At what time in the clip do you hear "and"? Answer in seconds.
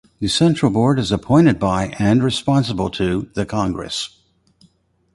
1.99-2.23